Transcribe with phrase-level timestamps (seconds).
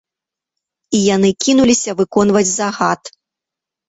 [0.99, 3.01] І яны кінуліся выконваць загад.